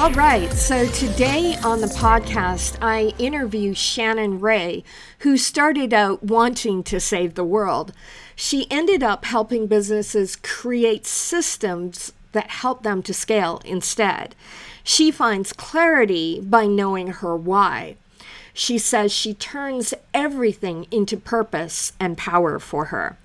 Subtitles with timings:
[0.00, 4.82] All right, so today on the podcast, I interview Shannon Ray,
[5.18, 7.92] who started out wanting to save the world.
[8.34, 14.34] She ended up helping businesses create systems that help them to scale instead.
[14.82, 17.96] She finds clarity by knowing her why.
[18.54, 23.18] She says she turns everything into purpose and power for her.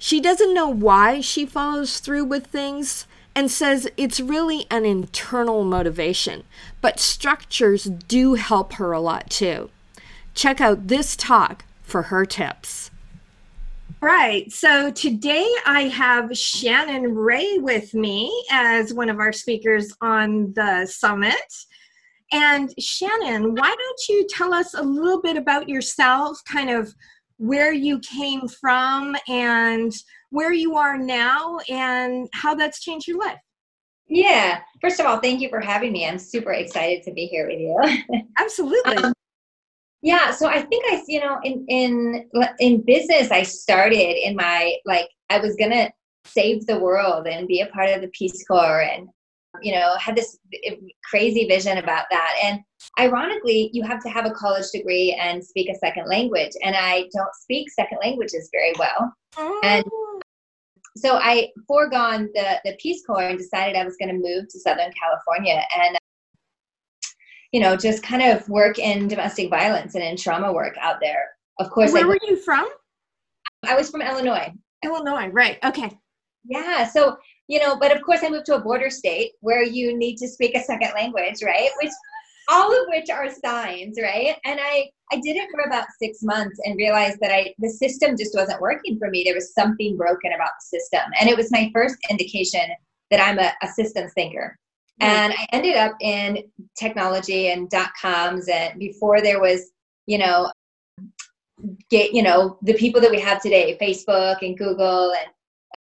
[0.00, 5.64] She doesn't know why she follows through with things and says it's really an internal
[5.64, 6.44] motivation,
[6.80, 9.70] but structures do help her a lot too.
[10.34, 12.90] Check out this talk for her tips.
[14.00, 14.50] Right.
[14.50, 20.86] So today I have Shannon Ray with me as one of our speakers on the
[20.86, 21.36] summit.
[22.32, 26.92] And Shannon, why don't you tell us a little bit about yourself, kind of
[27.42, 29.92] where you came from and
[30.30, 33.40] where you are now and how that's changed your life?
[34.06, 34.60] Yeah.
[34.80, 36.06] First of all, thank you for having me.
[36.06, 38.22] I'm super excited to be here with you.
[38.38, 38.94] Absolutely.
[38.96, 39.12] Um,
[40.02, 40.30] yeah.
[40.30, 42.30] So I think I, you know, in in
[42.60, 45.90] in business, I started in my like I was gonna
[46.24, 49.08] save the world and be a part of the Peace Corps and
[49.60, 50.38] you know had this
[51.04, 52.34] crazy vision about that.
[52.42, 52.60] And
[52.98, 56.52] ironically you have to have a college degree and speak a second language.
[56.62, 59.12] And i don't speak second languages very well.
[59.36, 59.60] Oh.
[59.64, 59.84] and
[60.96, 64.60] so i foregone the the peace corps and decided i was going to move to
[64.60, 65.96] southern california and
[67.52, 71.30] you know just kind of work in domestic violence and in trauma work out there.
[71.60, 72.68] Of course where I, were you from?
[73.64, 74.52] I was from illinois.
[74.84, 75.90] Illinois right okay.
[76.44, 77.16] Yeah so
[77.48, 80.28] you know, but of course I moved to a border state where you need to
[80.28, 81.70] speak a second language, right?
[81.80, 81.92] Which
[82.48, 84.36] all of which are signs, right?
[84.44, 88.16] And I I did it for about six months and realized that I the system
[88.16, 89.22] just wasn't working for me.
[89.24, 92.62] There was something broken about the system, and it was my first indication
[93.10, 94.58] that I'm a, a systems thinker.
[95.00, 95.10] Mm-hmm.
[95.10, 96.44] And I ended up in
[96.78, 99.70] technology and dot coms, and before there was,
[100.06, 100.50] you know,
[101.90, 105.28] get you know the people that we have today, Facebook and Google and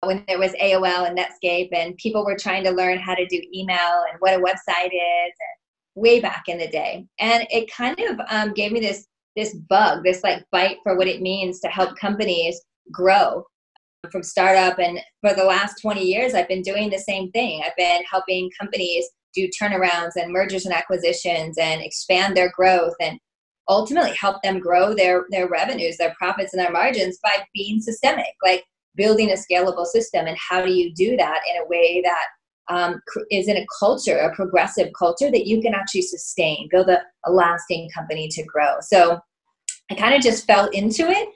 [0.02, 3.42] when there was AOL and Netscape, and people were trying to learn how to do
[3.54, 5.34] email and what a website is,
[5.96, 7.06] way back in the day.
[7.20, 11.08] And it kind of um, gave me this this bug, this like bite for what
[11.10, 12.62] it means to help companies
[12.92, 13.44] grow
[14.12, 14.80] from startup.
[14.80, 17.62] And for the last 20 years, I've been doing the same thing.
[17.66, 23.20] I've been helping companies do turnarounds and mergers and acquisitions and expand their growth and
[23.68, 28.34] ultimately help them grow their their revenues, their profits, and their margins by being systemic.
[28.44, 28.64] Like
[28.96, 32.26] building a scalable system and how do you do that in a way that
[32.68, 37.02] um, is in a culture a progressive culture that you can actually sustain build a,
[37.26, 38.78] a lasting company to grow?
[38.82, 39.20] So
[39.92, 41.30] i kind of just fell into it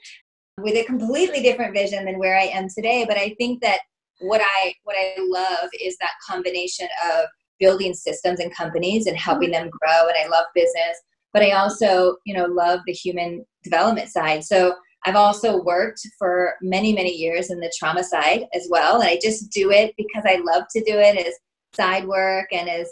[0.59, 3.79] with a completely different vision than where i am today but i think that
[4.21, 7.25] what i what i love is that combination of
[7.59, 10.97] building systems and companies and helping them grow and i love business
[11.31, 14.43] but i also you know love the human development side.
[14.43, 18.99] So I've also worked for many, many years in the trauma side as well.
[18.99, 21.33] And I just do it because I love to do it as
[21.73, 22.89] side work and as,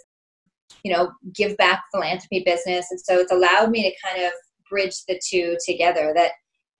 [0.84, 2.88] you know, give back philanthropy business.
[2.91, 4.31] And so it's allowed me to kind of
[4.69, 6.31] bridge the two together that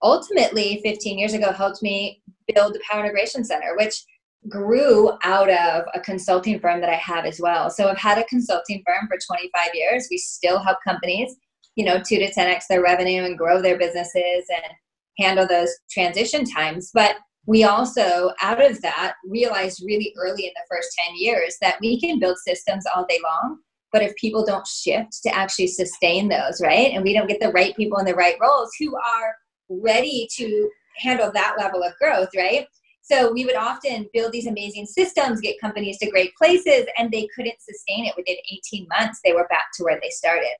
[0.02, 2.22] ultimately 15 years ago helped me
[2.54, 4.02] build the Power Integration Center, which
[4.48, 7.70] grew out of a consulting firm that I have as well.
[7.70, 10.06] So I've had a consulting firm for 25 years.
[10.10, 11.34] We still help companies,
[11.74, 14.72] you know, two to 10x their revenue and grow their businesses and
[15.18, 16.90] handle those transition times.
[16.92, 21.78] But we also, out of that, realized really early in the first 10 years that
[21.80, 23.58] we can build systems all day long.
[23.90, 26.92] But if people don't shift to actually sustain those, right?
[26.92, 29.34] And we don't get the right people in the right roles who are
[29.70, 32.66] ready to handle that level of growth, right?
[33.10, 37.26] So we would often build these amazing systems, get companies to great places, and they
[37.34, 39.20] couldn't sustain it within 18 months.
[39.24, 40.54] They were back to where they started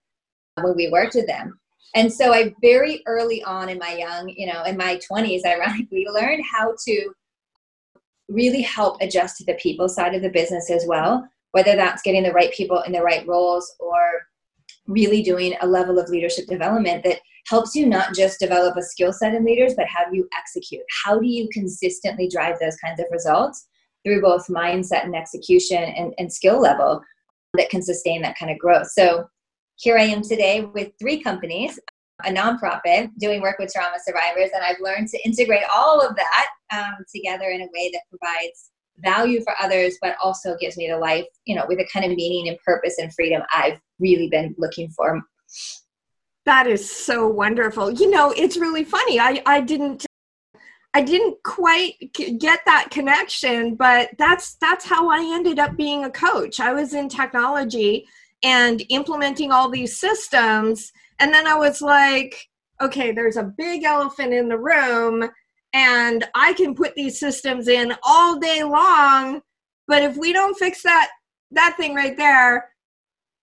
[0.57, 1.61] uh, when we worked with them.
[1.95, 6.07] And so I very early on in my young, you know, in my 20s, ironically,
[6.13, 7.13] learned how to
[8.29, 12.23] really help adjust to the people side of the business as well, whether that's getting
[12.23, 13.99] the right people in the right roles or
[14.87, 19.13] really doing a level of leadership development that helps you not just develop a skill
[19.13, 20.83] set in leaders, but how do you execute?
[21.05, 23.67] How do you consistently drive those kinds of results
[24.05, 27.03] through both mindset and execution and, and skill level
[27.55, 28.89] that can sustain that kind of growth?
[28.91, 29.29] So
[29.79, 31.79] here I am today with three companies,
[32.25, 36.47] a nonprofit doing work with trauma survivors, and I've learned to integrate all of that
[36.73, 40.99] um, together in a way that provides value for others, but also gives me the
[40.99, 44.53] life, you know, with the kind of meaning and purpose and freedom I've really been
[44.59, 45.23] looking for.
[46.45, 47.93] That is so wonderful.
[47.93, 49.21] You know, it's really funny.
[49.21, 50.05] I, I didn't
[50.95, 56.11] I didn't quite get that connection, but that's that's how I ended up being a
[56.11, 56.59] coach.
[56.59, 58.07] I was in technology
[58.43, 60.93] and implementing all these systems.
[61.19, 62.49] And then I was like,
[62.81, 65.29] okay, there's a big elephant in the room,
[65.73, 69.41] and I can put these systems in all day long.
[69.87, 71.09] But if we don't fix that
[71.51, 72.71] that thing right there,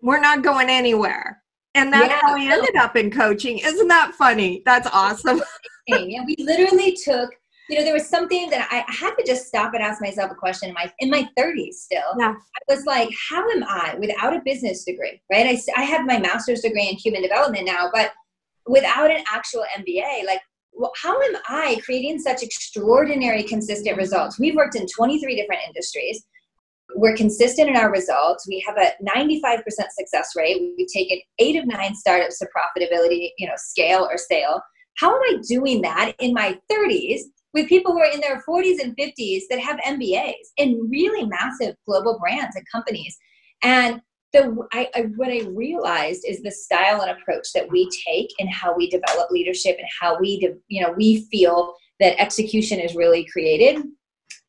[0.01, 1.41] we're not going anywhere.
[1.73, 2.19] And that's yeah.
[2.21, 3.59] how we ended up in coaching.
[3.59, 4.61] Isn't that funny?
[4.65, 5.41] That's awesome.
[5.87, 7.31] yeah, we literally took
[7.69, 10.35] you know, there was something that I, had to just stop and ask myself a
[10.35, 11.99] question in my in my 30s still.
[12.19, 12.33] Yeah.
[12.33, 15.47] I was like, how am I without a business degree, right?
[15.47, 18.11] I, I have my master's degree in human development now, but
[18.67, 20.41] without an actual MBA, like,
[20.73, 24.39] well, how am I creating such extraordinary, consistent results?
[24.39, 26.23] We've worked in 23 different industries.
[26.95, 28.47] We're consistent in our results.
[28.47, 30.61] We have a 95% success rate.
[30.77, 34.61] We've taken eight of nine startups to profitability, you know, scale or sale.
[34.97, 37.21] How am I doing that in my 30s
[37.55, 41.75] with people who are in their 40s and 50s that have MBAs in really massive
[41.87, 43.17] global brands and companies?
[43.63, 44.01] And
[44.33, 48.49] the I, I, what I realized is the style and approach that we take and
[48.49, 52.93] how we develop leadership and how we, de, you know, we feel that execution is
[52.93, 53.81] really created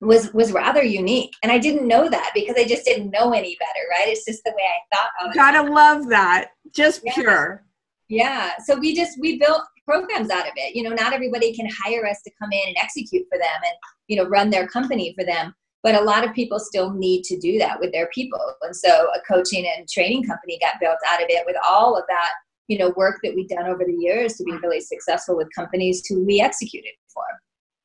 [0.00, 1.32] was was rather unique.
[1.42, 4.08] And i didn't know that because i just didn't know any better right?
[4.08, 6.48] It's just the way i thought gotta love that.
[6.74, 7.14] Just yeah.
[7.14, 7.64] pure.
[8.08, 8.52] Yeah.
[8.64, 12.06] So we just we built programs out of it you know not everybody can hire
[12.06, 13.74] us to come in and execute for them and
[14.08, 17.38] you know run their company for them but a lot of people still need to
[17.38, 21.22] do that with their people and so a coaching and training company got built out
[21.22, 22.30] of it with all of that
[22.68, 26.02] you know work that we've done over the years to be really successful with companies
[26.08, 27.24] who we executed for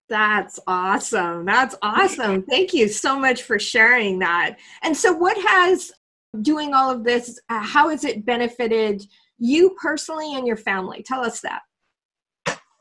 [0.09, 1.45] that's awesome.
[1.45, 2.43] That's awesome.
[2.43, 4.57] Thank you so much for sharing that.
[4.83, 5.93] And so, what has
[6.41, 9.05] doing all of this, uh, how has it benefited
[9.37, 11.01] you personally and your family?
[11.01, 11.61] Tell us that.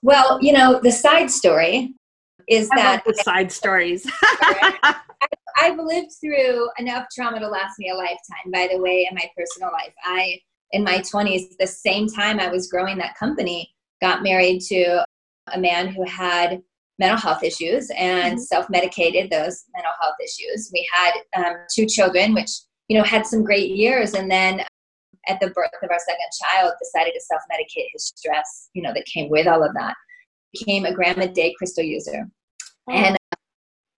[0.03, 1.95] Well, you know, the side story
[2.49, 4.11] is I that the side stories.
[5.57, 9.31] I've lived through enough trauma to last me a lifetime, by the way, in my
[9.37, 9.93] personal life.
[10.05, 10.41] I,
[10.73, 13.71] in my 20s, the same time I was growing that company,
[14.01, 15.05] got married to
[15.53, 16.63] a man who had
[16.99, 18.39] mental health issues and mm-hmm.
[18.39, 20.71] self-medicated those mental health issues.
[20.73, 22.51] We had um, two children, which
[22.89, 24.63] you know had some great years, and then
[25.31, 29.05] at the birth of our second child, decided to self-medicate his stress, you know, that
[29.07, 29.95] came with all of that.
[30.53, 32.27] Became a gram a day crystal user,
[32.89, 32.93] oh.
[32.93, 33.17] and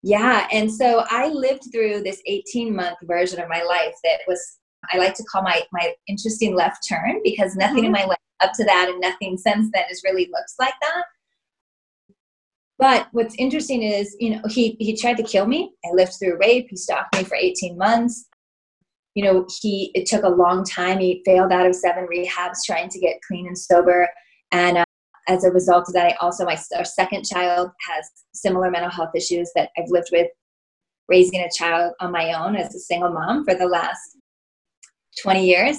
[0.02, 4.58] yeah, and so I lived through this 18 month version of my life that was
[4.92, 7.86] I like to call my my interesting left turn because nothing mm-hmm.
[7.86, 11.04] in my life up to that and nothing since then has really looks like that.
[12.78, 15.72] But what's interesting is, you know, he, he tried to kill me.
[15.84, 16.66] I lived through rape.
[16.68, 18.28] He stalked me for 18 months.
[19.14, 20.98] You know, he, it took a long time.
[20.98, 24.08] He failed out of seven rehabs trying to get clean and sober.
[24.52, 24.84] And uh,
[25.28, 29.10] as a result of that, I also, my our second child has similar mental health
[29.14, 30.28] issues that I've lived with
[31.08, 34.16] raising a child on my own as a single mom for the last
[35.22, 35.76] 20 years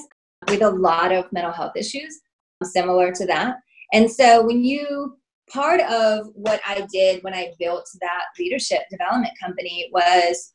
[0.47, 2.21] with a lot of mental health issues
[2.63, 3.57] similar to that.
[3.93, 5.17] And so when you
[5.51, 10.53] part of what I did when I built that leadership development company was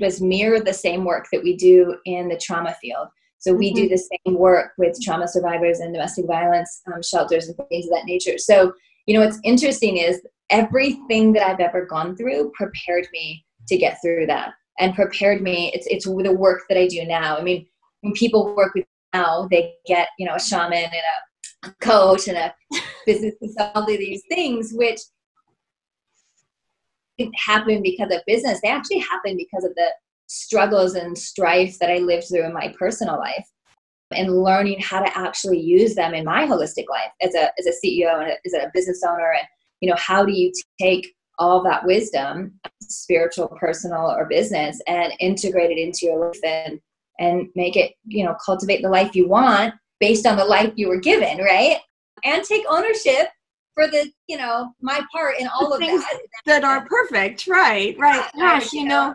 [0.00, 3.08] was mirror the same work that we do in the trauma field.
[3.38, 3.82] So we mm-hmm.
[3.82, 7.92] do the same work with trauma survivors and domestic violence um, shelters and things of
[7.92, 8.38] that nature.
[8.38, 8.72] So
[9.06, 13.98] you know what's interesting is everything that I've ever gone through prepared me to get
[14.02, 15.72] through that and prepared me.
[15.74, 17.36] It's it's the work that I do now.
[17.36, 17.66] I mean,
[18.02, 20.94] when people work with now, they get you know a shaman and
[21.64, 22.54] a coach and a
[23.06, 25.00] business consultant, these things, which
[27.34, 28.60] happen because of business.
[28.62, 29.88] They actually happened because of the
[30.26, 33.46] struggles and strife that I lived through in my personal life
[34.14, 37.86] and learning how to actually use them in my holistic life as a, as a
[37.86, 39.32] CEO and as a business owner.
[39.32, 39.46] And,
[39.80, 45.70] you know, how do you take all that wisdom, spiritual, personal, or business, and integrate
[45.70, 46.80] it into your life and,
[47.18, 50.88] and make it, you know, cultivate the life you want based on the life you
[50.88, 51.78] were given, right?
[52.24, 53.28] And take ownership
[53.74, 56.20] for the, you know, my part in all the of things that.
[56.46, 57.96] That are perfect, right?
[57.98, 58.28] Right.
[58.34, 59.14] Yeah, Gosh, you know,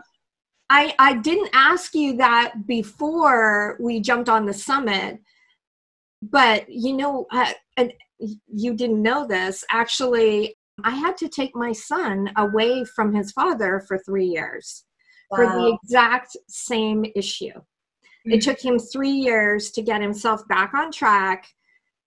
[0.70, 5.20] I I didn't ask you that before we jumped on the summit,
[6.22, 7.92] but you know, uh, and
[8.52, 9.64] you didn't know this.
[9.70, 14.84] Actually, I had to take my son away from his father for three years
[15.30, 15.36] wow.
[15.36, 17.46] for the exact same issue.
[17.54, 18.32] Mm-hmm.
[18.32, 21.46] It took him three years to get himself back on track.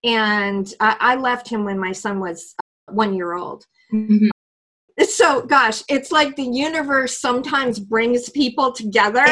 [0.04, 2.54] And I, I left him when my son was
[2.88, 3.64] one year old.
[3.92, 4.28] Mm-hmm.
[5.04, 9.24] So, gosh, it's like the universe sometimes brings people together,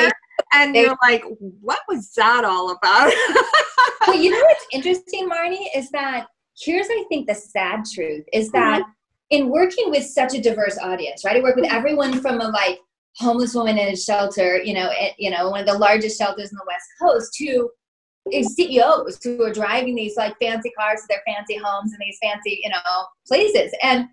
[0.55, 1.23] and you're like,
[1.61, 3.13] what was that all about?
[4.07, 6.27] well, you know what's interesting, Marnie, is that
[6.59, 8.91] here's, I think, the sad truth is that mm-hmm.
[9.31, 11.37] in working with such a diverse audience, right?
[11.37, 11.77] I work with mm-hmm.
[11.77, 12.79] everyone from a like
[13.17, 16.51] homeless woman in a shelter, you know, at, you know, one of the largest shelters
[16.51, 17.71] in the West Coast, to
[18.31, 22.61] CEOs who are driving these like fancy cars to their fancy homes and these fancy,
[22.63, 23.73] you know, places.
[23.83, 24.09] And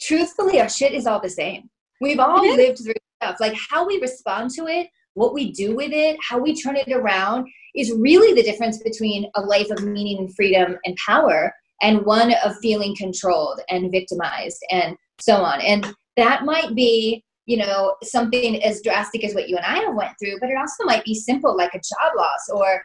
[0.00, 1.68] truthfully, our shit is all the same.
[2.00, 3.36] We've all lived through stuff.
[3.40, 6.92] Like how we respond to it, what we do with it, how we turn it
[6.92, 11.52] around is really the difference between a life of meaning and freedom and power
[11.82, 15.60] and one of feeling controlled and victimized and so on.
[15.60, 19.94] And that might be, you know, something as drastic as what you and I have
[19.94, 22.82] went through, but it also might be simple like a job loss or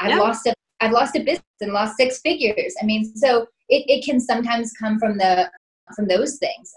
[0.00, 2.74] I've lost a I've lost a business and lost six figures.
[2.80, 5.50] I mean, so it, it can sometimes come from the
[5.96, 6.72] from those things.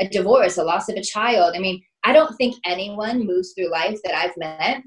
[0.00, 1.54] A divorce, a loss of a child.
[1.54, 4.82] I mean, I don't think anyone moves through life that I've met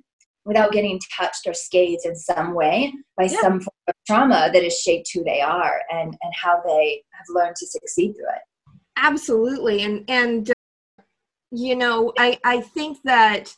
[0.46, 3.42] without getting touched or scathed in some way by yeah.
[3.42, 7.26] some form of trauma that has shaped who they are and, and how they have
[7.30, 8.72] learned to succeed through it.
[8.98, 9.84] Absolutely.
[9.84, 11.04] And, and, uh,
[11.52, 13.54] you know, I, I think that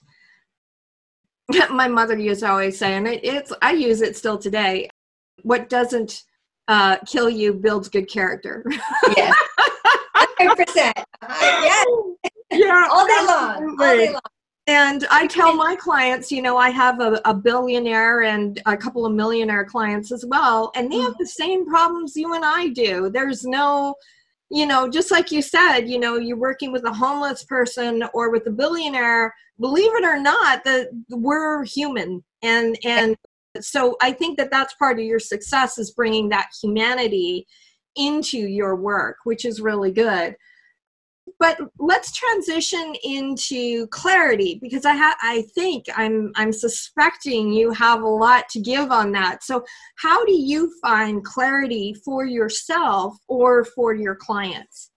[1.71, 4.89] my mother used to always say, and it, it's, I use it still today.
[5.43, 6.23] What doesn't
[6.67, 8.63] uh, kill you builds good character.
[9.17, 9.33] yeah.
[10.39, 10.91] 100%.
[11.21, 11.83] Uh, yeah.
[12.51, 12.87] Yeah.
[12.91, 13.77] All day long.
[13.79, 14.21] All day long.
[14.67, 19.05] And I tell my clients, you know, I have a, a, billionaire and a couple
[19.05, 23.09] of millionaire clients as well, and they have the same problems you and I do.
[23.09, 23.95] There's no,
[24.51, 28.31] you know, just like you said, you know, you're working with a homeless person or
[28.31, 29.33] with a billionaire.
[29.59, 33.15] Believe it or not, that we're human, and and
[33.59, 37.45] so I think that that's part of your success is bringing that humanity
[37.95, 40.35] into your work, which is really good
[41.39, 48.01] but let's transition into clarity because I ha- I think I'm I'm suspecting you have
[48.01, 49.43] a lot to give on that.
[49.43, 49.63] So
[49.97, 54.91] how do you find clarity for yourself or for your clients?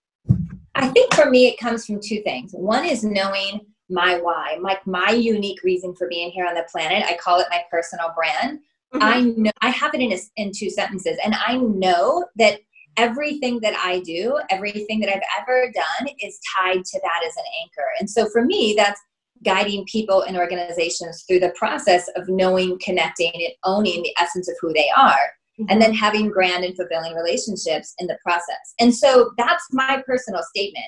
[0.74, 2.52] I think for me it comes from two things.
[2.52, 6.66] One is knowing my why, like my, my unique reason for being here on the
[6.70, 7.04] planet.
[7.04, 8.60] I call it my personal brand.
[8.94, 9.02] Mm-hmm.
[9.02, 12.60] I know I have it in a, in two sentences, and I know that
[12.96, 17.44] everything that I do, everything that I've ever done is tied to that as an
[17.62, 17.88] anchor.
[17.98, 19.00] And so for me, that's
[19.44, 24.56] guiding people and organizations through the process of knowing, connecting, and owning the essence of
[24.60, 25.30] who they are.
[25.60, 25.66] Mm-hmm.
[25.70, 28.74] And then having grand and fulfilling relationships in the process.
[28.80, 30.86] And so that's my personal statement.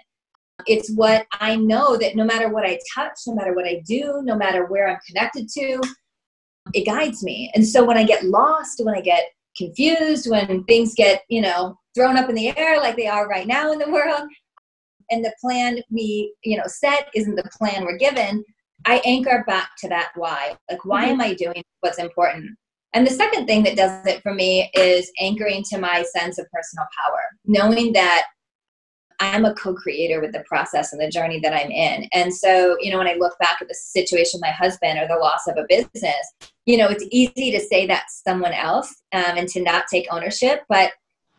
[0.66, 4.22] It's what I know that no matter what I touch, no matter what I do,
[4.24, 5.80] no matter where I'm connected to,
[6.74, 7.50] it guides me.
[7.54, 11.76] And so when I get lost, when I get confused, when things get, you know,
[11.96, 14.28] thrown up in the air like they are right now in the world.
[15.10, 18.44] And the plan we you know set isn't the plan we're given.
[18.84, 20.56] I anchor back to that why.
[20.70, 21.12] Like why mm-hmm.
[21.12, 22.50] am i doing what's important?
[22.92, 26.46] And the second thing that does it for me is anchoring to my sense of
[26.52, 28.26] personal power knowing that
[29.18, 32.08] i'm a co-creator with the process and the journey that i'm in.
[32.12, 35.08] And so you know when i look back at the situation with my husband or
[35.08, 36.34] the loss of a business
[36.66, 40.64] you know it's easy to say that's someone else um, and to not take ownership
[40.68, 40.92] but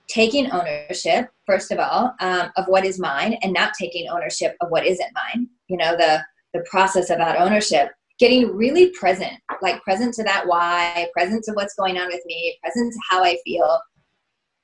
[0.08, 4.70] taking ownership first of all um, of what is mine and not taking ownership of
[4.70, 5.48] what isn't mine.
[5.68, 10.48] You know the the process of that ownership getting really present like present to that
[10.48, 13.80] why present to what's going on with me present to how i feel.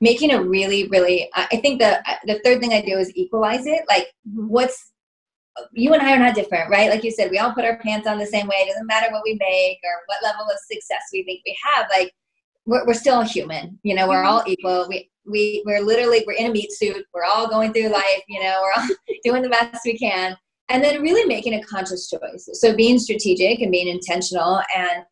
[0.01, 3.83] Making a really really i think the the third thing i do is equalize it.
[3.87, 4.92] Like what's
[5.71, 6.89] you and i are not different right?
[6.89, 8.55] Like you said we all put our pants on the same way.
[8.59, 11.87] It doesn't matter what we make or what level of success we think we have
[11.89, 12.11] like
[12.65, 14.27] we're, we're still human you know we're mm-hmm.
[14.27, 14.87] all equal.
[14.89, 17.05] We we we're literally we're in a meat suit.
[17.13, 18.89] We're all going through life you know we're all
[19.23, 20.37] doing the best we can.
[20.69, 22.49] And then really making a conscious choice.
[22.53, 25.03] So being strategic and being intentional and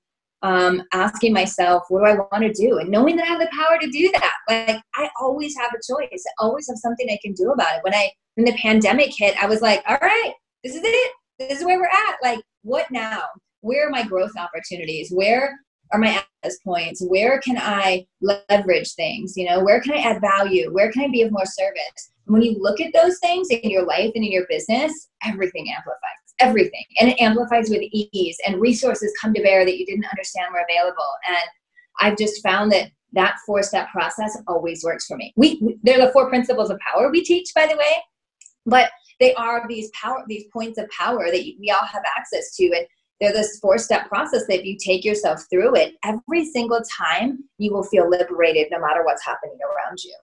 [0.44, 2.80] um, asking myself what do i want to do?
[2.80, 5.94] And knowing that i have the power to do that like i always have a
[5.94, 6.24] choice.
[6.40, 7.84] I always have something i can do about it.
[7.84, 10.34] When i when the pandemic hit i was like all right
[10.64, 11.12] this is it.
[11.40, 12.16] This is where we're at.
[12.22, 13.24] Like what now?
[13.62, 15.12] Where are my growth opportunities?
[15.12, 15.58] Where
[15.92, 17.04] are my access points?
[17.08, 19.34] Where can i leverage things?
[19.36, 20.72] You know where can i add value?
[20.72, 22.12] Where can i be of more service?
[22.26, 26.21] When you look at those things in your life and in your business everything amplifies
[26.40, 30.48] everything and it amplifies with ease and resources come to bear that you didn't understand
[30.52, 31.38] were available and
[32.00, 36.12] i've just found that that four step process always works for me we, they're the
[36.14, 38.04] four principles of power we teach by the way
[38.66, 42.66] but they are these power these points of power that we all have access to
[42.66, 42.86] and
[43.22, 47.44] they're this four step process that if you take yourself through it, every single time
[47.60, 50.16] you will feel liberated no matter what's happening around you.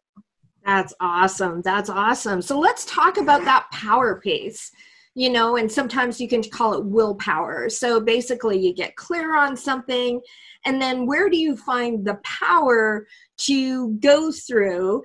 [0.67, 1.63] That's awesome.
[1.63, 2.43] That's awesome.
[2.43, 4.73] So let's talk about that power piece.
[5.19, 7.69] You know, and sometimes you can call it willpower.
[7.69, 10.21] So basically, you get clear on something,
[10.65, 13.05] and then where do you find the power
[13.39, 15.03] to go through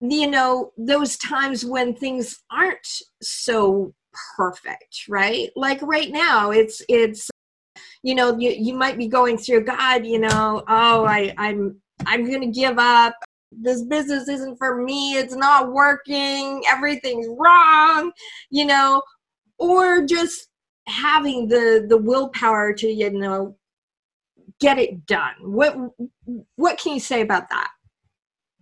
[0.00, 2.86] you know those times when things aren't
[3.22, 3.92] so
[4.36, 5.50] perfect right?
[5.56, 7.30] Like right now it's it's
[8.02, 12.30] you know you, you might be going through god you know oh i i'm i'm
[12.30, 13.14] gonna give up.
[13.52, 15.14] This business isn't for me.
[15.14, 16.62] It's not working.
[16.70, 18.12] Everything's wrong
[18.50, 19.02] you know
[19.58, 20.48] or just
[20.88, 23.56] having the the willpower to you know
[24.60, 25.34] get it done.
[25.40, 25.76] What
[26.56, 27.70] what can you say about that?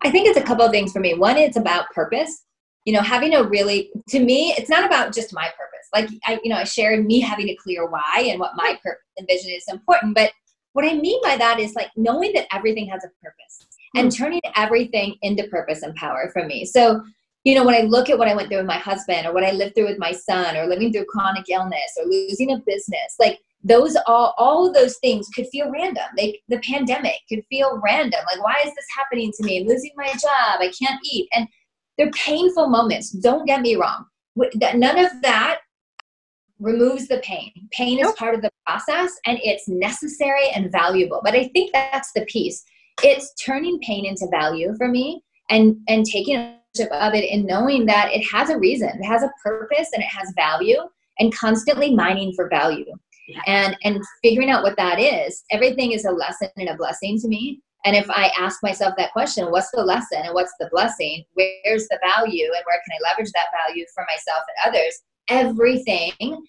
[0.03, 1.15] I think it's a couple of things for me.
[1.15, 2.45] One it's about purpose.
[2.85, 5.89] You know having a really to me it's not about just my purpose.
[5.93, 9.05] Like i you know i shared me having a clear why and what my purpose
[9.17, 10.33] and vision is important but
[10.73, 14.17] what i mean by that is like knowing that everything has a purpose and mm.
[14.17, 16.65] turning everything into purpose and power for me.
[16.65, 17.03] So
[17.45, 19.45] you know when i look at what i went through with my husband or what
[19.45, 23.15] i lived through with my son or living through chronic illness or losing a business
[23.21, 27.81] like those all all of those things could feel random like the pandemic could feel
[27.85, 31.29] random like why is this happening to me I'm losing my job i can't eat
[31.35, 31.49] and
[31.97, 33.11] they're painful moments.
[33.11, 34.07] Don't get me wrong.
[34.37, 35.61] None of that
[36.59, 37.53] removes the pain.
[37.73, 41.21] Pain is part of the process and it's necessary and valuable.
[41.23, 42.65] But I think that's the piece.
[43.03, 48.11] It's turning pain into value for me and and taking of it and knowing that
[48.13, 50.79] it has a reason, it has a purpose and it has value
[51.19, 52.93] and constantly mining for value.
[53.29, 53.41] Yeah.
[53.47, 55.45] And and figuring out what that is.
[55.51, 57.61] Everything is a lesson and a blessing to me.
[57.87, 61.25] And if I ask myself that question, what's the lesson and what's the blessing?
[61.35, 65.03] Where's the value and where can I leverage that value for myself and others?
[65.29, 66.47] Everything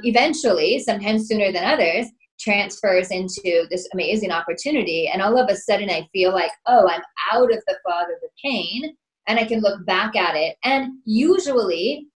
[0.00, 2.06] eventually, sometimes sooner than others,
[2.38, 5.08] transfers into this amazing opportunity.
[5.08, 7.02] And all of a sudden, I feel like, oh, I'm
[7.32, 10.56] out of the fog of the pain and I can look back at it.
[10.64, 12.06] And usually,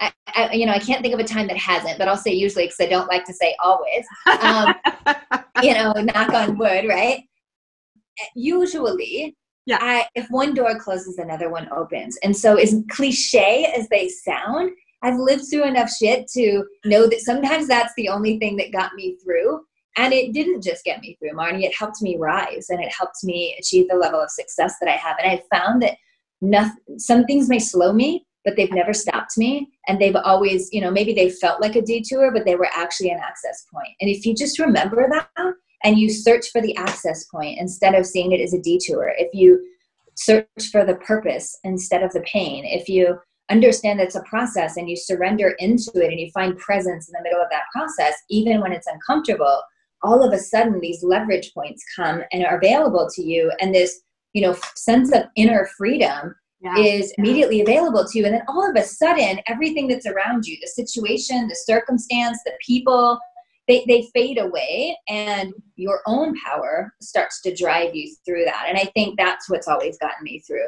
[0.00, 2.32] I, I, you know, I can't think of a time that hasn't, but I'll say
[2.32, 4.06] usually because I don't like to say always.
[4.42, 4.74] Um,
[5.62, 7.22] you know, knock on wood, right?
[8.34, 13.88] usually yeah I, if one door closes another one opens and so as cliche as
[13.88, 14.70] they sound
[15.02, 18.94] i've lived through enough shit to know that sometimes that's the only thing that got
[18.94, 19.60] me through
[19.96, 23.22] and it didn't just get me through marnie it helped me rise and it helped
[23.24, 25.96] me achieve the level of success that i have and i found that
[26.40, 30.80] nothing, some things may slow me but they've never stopped me and they've always you
[30.80, 33.84] know maybe they felt like a detour but they were actually an access point.
[33.84, 37.94] point and if you just remember that and you search for the access point instead
[37.94, 39.64] of seeing it as a detour, if you
[40.14, 43.18] search for the purpose instead of the pain, if you
[43.50, 47.22] understand it's a process and you surrender into it and you find presence in the
[47.22, 49.60] middle of that process, even when it's uncomfortable,
[50.02, 53.52] all of a sudden these leverage points come and are available to you.
[53.60, 54.00] And this,
[54.32, 56.76] you know, sense of inner freedom yeah.
[56.76, 58.24] is immediately available to you.
[58.24, 62.52] And then all of a sudden, everything that's around you, the situation, the circumstance, the
[62.64, 63.18] people,
[63.68, 68.76] they, they fade away and your own power starts to drive you through that and
[68.76, 70.66] i think that's what's always gotten me through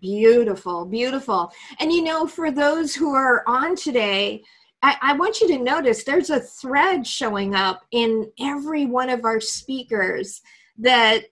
[0.00, 4.42] beautiful beautiful and you know for those who are on today
[4.84, 9.24] I, I want you to notice there's a thread showing up in every one of
[9.24, 10.42] our speakers
[10.76, 11.22] that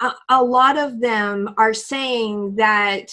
[0.00, 3.12] a, a lot of them are saying that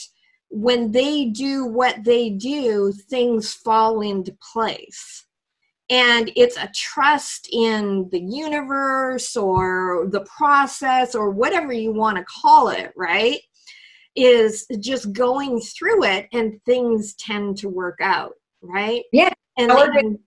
[0.50, 5.28] when they do what they do, things fall into place.
[5.92, 12.26] And it's a trust in the universe or the process or whatever you want to
[12.42, 13.40] call it right?
[14.16, 19.04] Is just going through it and things tend to work out right?
[19.12, 20.20] Yeah and then,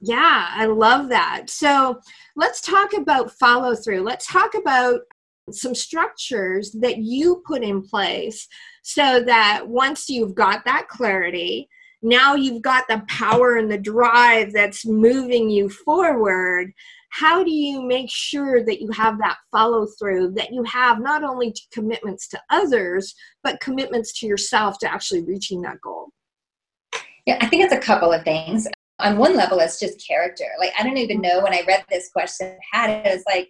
[0.00, 1.48] yeah i love that.
[1.48, 2.00] So
[2.36, 5.00] let's talk about follow through let's talk about
[5.50, 8.48] some structures that you put in place
[8.82, 11.68] so that once you've got that clarity
[12.02, 16.72] now you've got the power and the drive that's moving you forward
[17.10, 21.24] how do you make sure that you have that follow through that you have not
[21.24, 26.10] only commitments to others but commitments to yourself to actually reaching that goal
[27.26, 28.66] yeah i think it's a couple of things
[28.98, 32.10] on one level it's just character like i don't even know when i read this
[32.10, 33.48] question had it, was like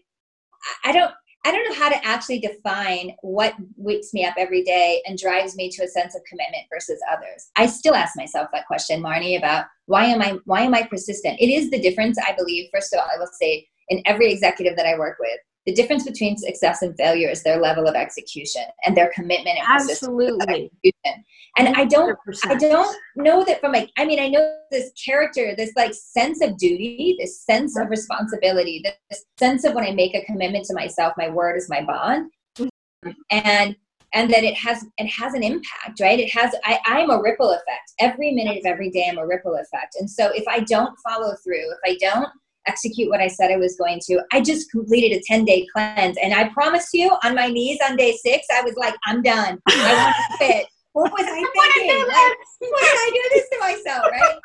[0.84, 1.12] i don't
[1.46, 5.54] I don't know how to actually define what wakes me up every day and drives
[5.54, 7.52] me to a sense of commitment versus others.
[7.54, 11.38] I still ask myself that question, Marnie, about why am I why am I persistent?
[11.38, 14.74] It is the difference, I believe, first of all, I will say in every executive
[14.74, 18.62] that I work with, the difference between success and failure is their level of execution
[18.84, 20.70] and their commitment and absolutely.
[21.56, 25.54] and i don't i don't know that from like i mean i know this character
[25.56, 30.14] this like sense of duty this sense of responsibility this sense of when i make
[30.14, 32.30] a commitment to myself my word is my bond.
[32.58, 33.10] Mm-hmm.
[33.30, 33.76] and
[34.12, 36.18] and that it has it has an impact right?
[36.18, 37.92] It has i i'm a ripple effect.
[38.00, 39.96] Every minute of every day i'm a ripple effect.
[39.98, 42.28] And so if i don't follow through if i don't
[42.66, 44.20] execute what I said I was going to.
[44.32, 46.16] I just completed a 10 day cleanse.
[46.22, 49.58] And I promise you, on my knees on day six, I was like, I'm done.
[49.68, 50.66] I want to quit.
[50.92, 52.06] What was I thinking?
[52.06, 54.38] Like, why did I do this to myself, right?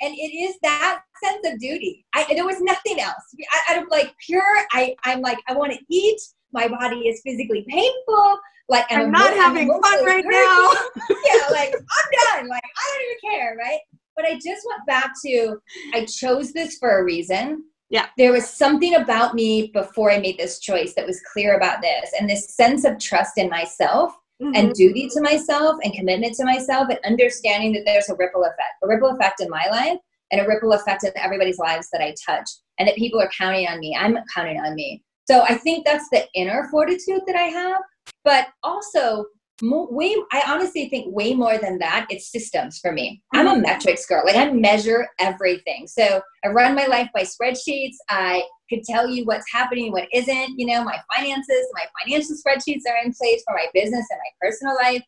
[0.00, 2.04] and it is that sense of duty.
[2.14, 3.22] I, there was nothing else.
[3.68, 6.20] I, of like pure, I, I'm like, I want to eat.
[6.52, 8.38] My body is physically painful.
[8.68, 10.72] Like I'm, I'm not having fun right now.
[11.24, 12.48] yeah, like I'm done.
[12.48, 13.80] Like I don't even care, right?
[14.16, 15.58] But I just went back to
[15.94, 17.64] I chose this for a reason.
[17.90, 18.06] Yeah.
[18.18, 22.10] There was something about me before I made this choice that was clear about this
[22.18, 24.54] and this sense of trust in myself mm-hmm.
[24.54, 28.74] and duty to myself and commitment to myself and understanding that there's a ripple effect,
[28.82, 29.98] a ripple effect in my life
[30.32, 32.48] and a ripple effect in everybody's lives that I touch
[32.78, 33.96] and that people are counting on me.
[33.98, 35.02] I'm counting on me.
[35.28, 37.82] So I think that's the inner fortitude that I have,
[38.24, 39.26] but also
[39.62, 43.22] way i honestly think way more than that it's systems for me.
[43.32, 43.62] I'm a mm-hmm.
[43.62, 45.86] metrics girl like i measure everything.
[45.86, 47.96] So i run my life by spreadsheets.
[48.10, 52.82] I could tell you what's happening what isn't you know my finances my financial spreadsheets
[52.88, 55.02] are in place for my business and my personal life.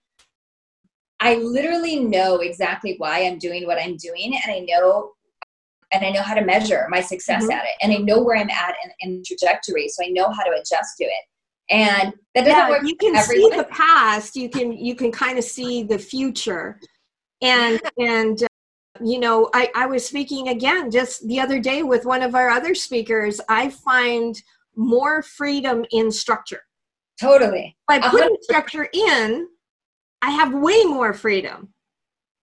[1.21, 5.13] I literally know exactly why i'm doing what i'm doing and i know
[5.93, 7.53] and i know how to measure my success mm-hmm.
[7.53, 10.45] at it and i know where i'm at in, in trajectory so i know how
[10.45, 11.25] to adjust to it
[11.71, 14.37] and that doesn't yeah, work you can see the past.
[14.37, 16.81] You can you can kind of see the future.
[17.43, 18.47] And and uh,
[19.05, 22.49] you know I, I was speaking again just the other day with one of our
[22.49, 23.41] other speakers.
[23.49, 24.41] I find
[24.77, 26.63] more freedom in structure.
[27.21, 27.77] Totally.
[27.89, 28.43] By putting 100%.
[28.43, 29.49] structure in
[30.23, 31.73] i have way more freedom.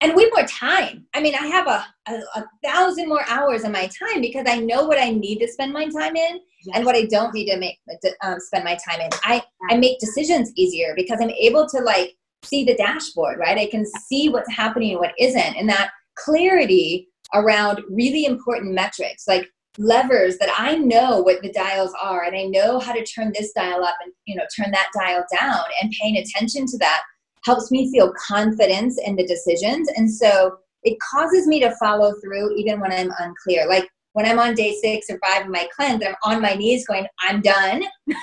[0.02, 1.08] And way more time.
[1.14, 4.60] I mean, I have a, a, a, thousand more hours of my time because I
[4.60, 6.76] know what I need to spend my time in yes.
[6.76, 9.10] and what I don't need to make to, um, spend my time in.
[9.24, 13.58] I I make decisions easier because I'm able to like see the dashboard, right?
[13.58, 19.28] I can see what's happening and what isn't, and that clarity around really important metrics
[19.28, 23.34] like levers that I know what the dials are and I know how to turn
[23.34, 27.02] this dial up and you know turn that dial down and paying attention to that
[27.46, 29.88] helps me feel confidence in the decisions.
[29.96, 33.68] And so it causes me to follow through even when I'm unclear.
[33.68, 36.88] Like when I'm on day six or five of my cleanse, I'm on my knees
[36.88, 37.84] going, I'm done.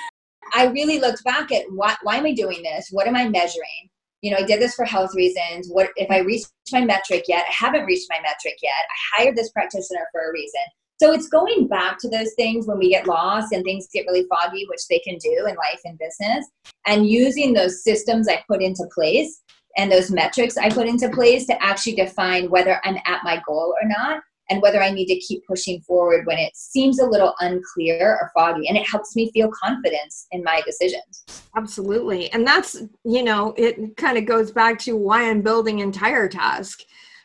[0.53, 2.87] I really looked back at why, why am I doing this?
[2.91, 3.89] What am I measuring?
[4.21, 5.67] You know, I did this for health reasons.
[5.69, 7.45] What if I reached my metric yet?
[7.49, 8.71] I haven't reached my metric yet.
[8.71, 10.61] I hired this practitioner for a reason.
[11.01, 14.25] So it's going back to those things when we get lost and things get really
[14.29, 16.45] foggy, which they can do in life and business,
[16.85, 19.41] and using those systems I put into place
[19.77, 23.75] and those metrics I put into place to actually define whether I'm at my goal
[23.81, 27.33] or not and whether I need to keep pushing forward when it seems a little
[27.39, 28.67] unclear or foggy.
[28.67, 31.23] And it helps me feel confidence in my decisions.
[31.55, 32.31] Absolutely.
[32.33, 36.81] And that's, you know, it kind of goes back to why I'm building Entire Task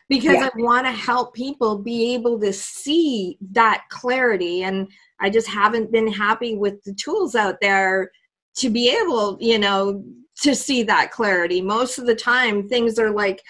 [0.07, 0.49] because yeah.
[0.53, 4.63] I want to help people be able to see that clarity.
[4.63, 4.87] And
[5.19, 8.11] I just haven't been happy with the tools out there
[8.57, 10.03] to be able, you know,
[10.41, 11.61] to see that clarity.
[11.61, 13.43] Most of the time, things are like,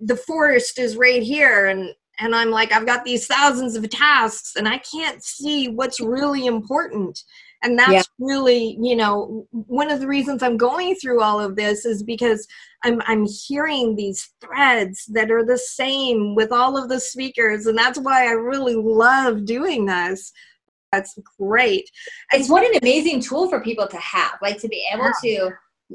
[0.00, 4.54] the forest is right here and and i'm like i've got these thousands of tasks
[4.54, 7.24] and i can't see what's really important
[7.64, 8.02] and that's yeah.
[8.20, 12.46] really you know one of the reasons i'm going through all of this is because
[12.84, 17.76] I'm I'm hearing these threads that are the same with all of the speakers, and
[17.76, 20.32] that's why I really love doing this.
[20.92, 21.90] That's great.
[22.32, 25.48] It's what an amazing tool for people to have, like to be able yeah.
[25.48, 25.50] to,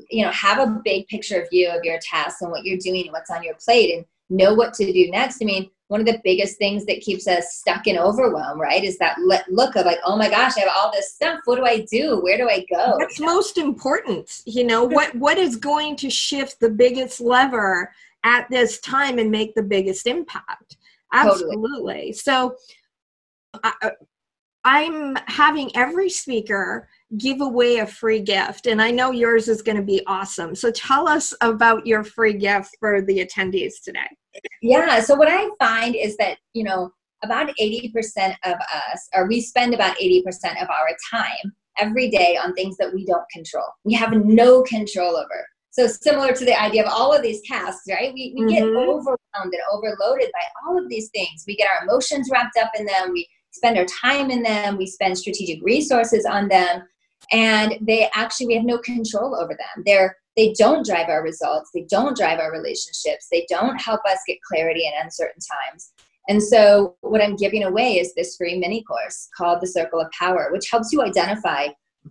[0.10, 3.12] you know, have a big picture view of your tasks and what you're doing and
[3.12, 5.42] what's on your plate, and know what to do next.
[5.42, 8.84] I mean, one of the biggest things that keeps us stuck in overwhelm, right?
[8.84, 11.42] Is that look of like, oh my gosh, I have all this stuff.
[11.46, 12.20] What do I do?
[12.22, 12.98] Where do I go?
[13.00, 14.42] That's most important.
[14.46, 19.30] You know, what what is going to shift the biggest lever at this time and
[19.30, 20.78] make the biggest impact?
[21.12, 21.56] Absolutely.
[21.56, 22.14] Totally.
[22.14, 22.56] So
[23.64, 23.90] I, uh,
[24.66, 29.78] I'm having every speaker give away a free gift, and I know yours is going
[29.78, 30.56] to be awesome.
[30.56, 34.08] So tell us about your free gift for the attendees today.
[34.62, 35.02] Yeah.
[35.02, 36.92] So what I find is that, you know,
[37.24, 40.24] about 80% of us, or we spend about 80%
[40.62, 43.66] of our time every day on things that we don't control.
[43.84, 45.48] We have no control over.
[45.72, 48.14] So similar to the idea of all of these tasks, right?
[48.14, 48.50] We, we mm-hmm.
[48.50, 51.46] get overwhelmed and overloaded by all of these things.
[51.48, 53.12] We get our emotions wrapped up in them.
[53.12, 54.78] We spend our time in them.
[54.78, 56.84] We spend strategic resources on them.
[57.32, 59.84] And they actually, we have no control over them.
[59.86, 64.20] They're they don't drive our results they don't drive our relationships they don't help us
[64.28, 65.94] get clarity in uncertain times
[66.28, 70.12] and so what i'm giving away is this free mini course called the circle of
[70.18, 71.68] power which helps you identify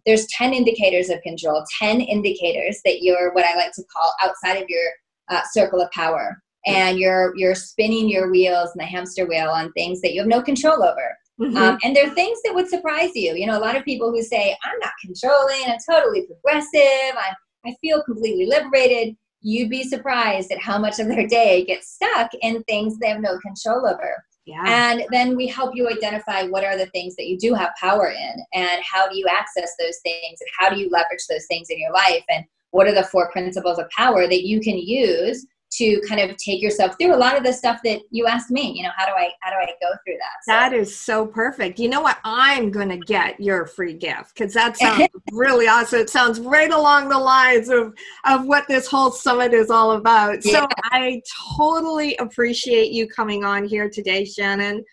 [0.07, 4.63] there's 10 indicators of control 10 indicators that you're what i like to call outside
[4.63, 4.91] of your
[5.31, 9.73] uh, circle of power and you're you're spinning your wheels in the hamster wheel on
[9.73, 11.57] things that you have no control over Mm-hmm.
[11.57, 13.35] Um, and there are things that would surprise you.
[13.35, 17.35] You know, a lot of people who say, I'm not controlling, I'm totally progressive, I'm
[17.65, 19.17] I feel completely liberated.
[19.41, 23.21] You'd be surprised at how much of their day gets stuck in things they have
[23.21, 24.23] no control over.
[24.45, 24.63] Yeah.
[24.67, 28.11] And then we help you identify what are the things that you do have power
[28.11, 31.71] in and how do you access those things and how do you leverage those things
[31.71, 35.47] in your life and what are the four principles of power that you can use
[35.79, 38.73] to kind of take yourself through a lot of the stuff that you asked me
[38.77, 40.45] you know how do i how do i go through that?
[40.45, 40.53] So.
[40.53, 41.79] that is so perfect.
[41.79, 42.19] You know what?
[42.25, 46.01] I'm gonna get your free gift because that sounds really awesome.
[46.01, 50.45] It sounds right along the lines of of what this whole summit is all about.
[50.45, 50.61] Yeah.
[50.61, 51.21] so i
[51.57, 54.85] totally appreciate you coming on here today shannon.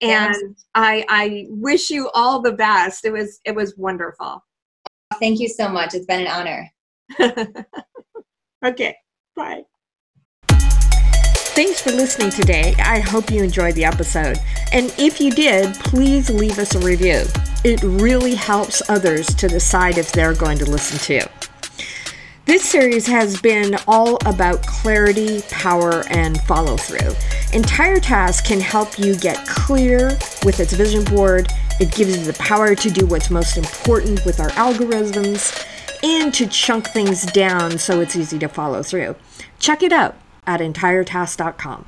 [0.00, 0.42] And yes.
[0.74, 3.04] i i wish you all the best.
[3.04, 4.42] It was it was wonderful.
[5.20, 5.94] Thank you so much.
[5.94, 6.70] It's been an honor.
[8.64, 8.96] Okay.
[9.36, 9.62] Bye
[11.58, 12.72] Thanks for listening today.
[12.78, 14.38] I hope you enjoyed the episode.
[14.70, 17.24] And if you did, please leave us a review.
[17.64, 21.28] It really helps others to decide if they're going to listen to.
[22.44, 27.10] This series has been all about clarity, power, and follow through.
[27.52, 30.10] Entire Task can help you get clear
[30.44, 31.48] with its vision board.
[31.80, 35.66] It gives you the power to do what's most important with our algorithms
[36.04, 39.16] and to chunk things down so it's easy to follow through.
[39.58, 40.14] Check it out
[40.48, 41.84] at entiretask.com.